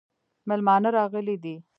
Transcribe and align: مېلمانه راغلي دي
مېلمانه 0.47 0.89
راغلي 0.97 1.35
دي 1.43 1.55